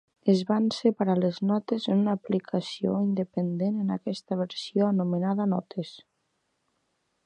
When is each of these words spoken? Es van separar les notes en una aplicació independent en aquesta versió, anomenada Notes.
Es 0.31 0.39
van 0.51 0.63
separar 0.77 1.15
les 1.23 1.37
notes 1.49 1.85
en 1.91 1.99
una 2.05 2.15
aplicació 2.19 2.97
independent 3.11 3.79
en 3.85 3.95
aquesta 3.99 4.41
versió, 4.43 4.89
anomenada 4.95 5.51
Notes. 5.57 5.97